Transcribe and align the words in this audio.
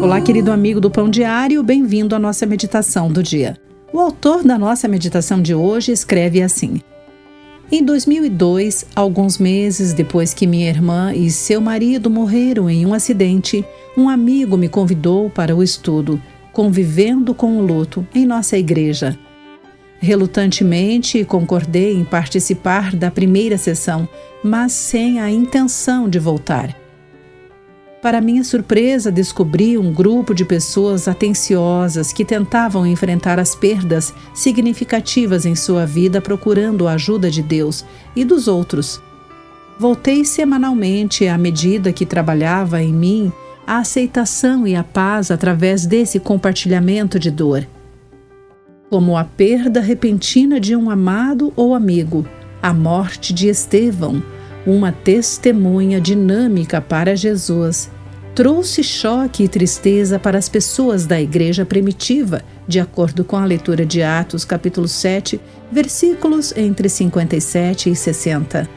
Olá, 0.00 0.20
querido 0.20 0.52
amigo 0.52 0.80
do 0.80 0.88
Pão 0.88 1.10
Diário, 1.10 1.60
bem-vindo 1.60 2.14
à 2.14 2.20
nossa 2.20 2.46
meditação 2.46 3.10
do 3.10 3.20
dia. 3.20 3.56
O 3.92 3.98
autor 3.98 4.44
da 4.44 4.56
nossa 4.56 4.86
meditação 4.86 5.42
de 5.42 5.52
hoje 5.56 5.90
escreve 5.90 6.40
assim: 6.40 6.80
Em 7.70 7.82
2002, 7.82 8.86
alguns 8.94 9.38
meses 9.38 9.92
depois 9.92 10.32
que 10.32 10.46
minha 10.46 10.68
irmã 10.68 11.12
e 11.12 11.28
seu 11.32 11.60
marido 11.60 12.08
morreram 12.08 12.70
em 12.70 12.86
um 12.86 12.94
acidente, 12.94 13.64
um 13.96 14.08
amigo 14.08 14.56
me 14.56 14.68
convidou 14.68 15.28
para 15.28 15.54
o 15.54 15.64
estudo, 15.64 16.22
convivendo 16.52 17.34
com 17.34 17.58
o 17.58 17.66
luto, 17.66 18.06
em 18.14 18.24
nossa 18.24 18.56
igreja. 18.56 19.18
Relutantemente, 19.98 21.24
concordei 21.24 21.96
em 21.96 22.04
participar 22.04 22.94
da 22.94 23.10
primeira 23.10 23.58
sessão, 23.58 24.08
mas 24.44 24.70
sem 24.70 25.18
a 25.18 25.28
intenção 25.28 26.08
de 26.08 26.20
voltar. 26.20 26.87
Para 28.00 28.20
minha 28.20 28.44
surpresa, 28.44 29.10
descobri 29.10 29.76
um 29.76 29.92
grupo 29.92 30.32
de 30.32 30.44
pessoas 30.44 31.08
atenciosas 31.08 32.12
que 32.12 32.24
tentavam 32.24 32.86
enfrentar 32.86 33.40
as 33.40 33.56
perdas 33.56 34.14
significativas 34.32 35.44
em 35.44 35.56
sua 35.56 35.84
vida 35.84 36.20
procurando 36.20 36.86
a 36.86 36.92
ajuda 36.92 37.28
de 37.28 37.42
Deus 37.42 37.84
e 38.14 38.24
dos 38.24 38.46
outros. 38.46 39.00
Voltei 39.80 40.24
semanalmente 40.24 41.26
à 41.26 41.36
medida 41.36 41.92
que 41.92 42.06
trabalhava 42.06 42.80
em 42.80 42.92
mim 42.92 43.32
a 43.66 43.78
aceitação 43.78 44.64
e 44.64 44.76
a 44.76 44.84
paz 44.84 45.32
através 45.32 45.84
desse 45.84 46.20
compartilhamento 46.20 47.18
de 47.18 47.32
dor. 47.32 47.66
Como 48.88 49.16
a 49.16 49.24
perda 49.24 49.80
repentina 49.80 50.60
de 50.60 50.74
um 50.74 50.88
amado 50.88 51.52
ou 51.56 51.74
amigo, 51.74 52.24
a 52.62 52.72
morte 52.72 53.34
de 53.34 53.48
Estevão, 53.48 54.22
uma 54.68 54.92
testemunha 54.92 55.98
dinâmica 55.98 56.78
para 56.78 57.16
Jesus, 57.16 57.90
trouxe 58.34 58.84
choque 58.84 59.44
e 59.44 59.48
tristeza 59.48 60.18
para 60.18 60.36
as 60.36 60.46
pessoas 60.46 61.06
da 61.06 61.18
igreja 61.18 61.64
primitiva, 61.64 62.42
de 62.66 62.78
acordo 62.78 63.24
com 63.24 63.36
a 63.36 63.46
leitura 63.46 63.86
de 63.86 64.02
Atos, 64.02 64.44
capítulo 64.44 64.86
7, 64.86 65.40
versículos 65.72 66.54
entre 66.54 66.86
57 66.86 67.90
e 67.90 67.96
60. 67.96 68.68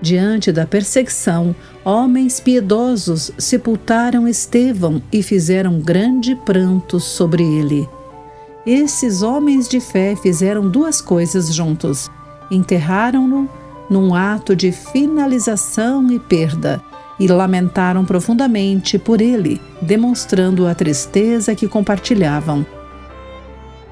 Diante 0.00 0.50
da 0.50 0.66
perseguição, 0.66 1.54
homens 1.84 2.40
piedosos 2.40 3.30
sepultaram 3.36 4.26
Estevão 4.26 5.02
e 5.12 5.22
fizeram 5.22 5.80
grande 5.80 6.34
pranto 6.34 6.98
sobre 6.98 7.42
ele. 7.42 7.86
Esses 8.66 9.20
homens 9.20 9.68
de 9.68 9.80
fé 9.80 10.16
fizeram 10.16 10.66
duas 10.66 11.02
coisas 11.02 11.54
juntos: 11.54 12.10
enterraram-no 12.50 13.48
num 13.88 14.14
ato 14.14 14.54
de 14.56 14.72
finalização 14.72 16.10
e 16.10 16.18
perda, 16.18 16.82
e 17.18 17.28
lamentaram 17.28 18.04
profundamente 18.04 18.98
por 18.98 19.20
ele, 19.20 19.60
demonstrando 19.80 20.66
a 20.66 20.74
tristeza 20.74 21.54
que 21.54 21.68
compartilhavam. 21.68 22.66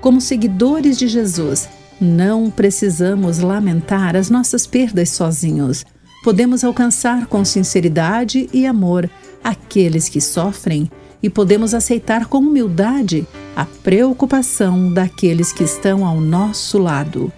Como 0.00 0.20
seguidores 0.20 0.98
de 0.98 1.08
Jesus, 1.08 1.68
não 2.00 2.50
precisamos 2.50 3.38
lamentar 3.38 4.16
as 4.16 4.28
nossas 4.28 4.66
perdas 4.66 5.10
sozinhos. 5.10 5.84
Podemos 6.22 6.64
alcançar 6.64 7.26
com 7.26 7.44
sinceridade 7.44 8.48
e 8.52 8.66
amor 8.66 9.08
aqueles 9.42 10.08
que 10.08 10.20
sofrem 10.20 10.90
e 11.22 11.30
podemos 11.30 11.72
aceitar 11.72 12.26
com 12.26 12.38
humildade 12.38 13.26
a 13.56 13.64
preocupação 13.64 14.92
daqueles 14.92 15.52
que 15.52 15.64
estão 15.64 16.04
ao 16.04 16.20
nosso 16.20 16.78
lado. 16.78 17.32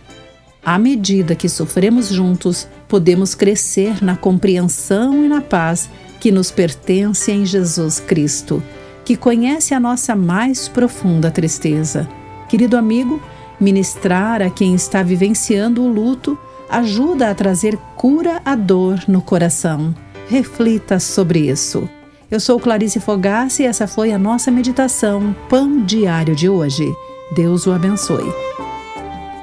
À 0.66 0.80
medida 0.80 1.36
que 1.36 1.48
sofremos 1.48 2.08
juntos, 2.08 2.66
podemos 2.88 3.36
crescer 3.36 4.02
na 4.02 4.16
compreensão 4.16 5.24
e 5.24 5.28
na 5.28 5.40
paz 5.40 5.88
que 6.18 6.32
nos 6.32 6.50
pertence 6.50 7.30
em 7.30 7.46
Jesus 7.46 8.00
Cristo, 8.00 8.60
que 9.04 9.16
conhece 9.16 9.74
a 9.74 9.78
nossa 9.78 10.16
mais 10.16 10.66
profunda 10.66 11.30
tristeza. 11.30 12.08
Querido 12.48 12.76
amigo, 12.76 13.22
ministrar 13.60 14.42
a 14.42 14.50
quem 14.50 14.74
está 14.74 15.04
vivenciando 15.04 15.84
o 15.84 15.88
luto 15.88 16.36
ajuda 16.68 17.30
a 17.30 17.34
trazer 17.34 17.78
cura 17.94 18.42
à 18.44 18.56
dor 18.56 19.04
no 19.06 19.22
coração. 19.22 19.94
Reflita 20.28 20.98
sobre 20.98 21.48
isso. 21.48 21.88
Eu 22.28 22.40
sou 22.40 22.58
Clarice 22.58 22.98
Fogassi 22.98 23.62
e 23.62 23.66
essa 23.66 23.86
foi 23.86 24.10
a 24.10 24.18
nossa 24.18 24.50
meditação 24.50 25.32
Pão 25.48 25.84
Diário 25.84 26.34
de 26.34 26.48
hoje. 26.48 26.92
Deus 27.36 27.68
o 27.68 27.72
abençoe 27.72 28.45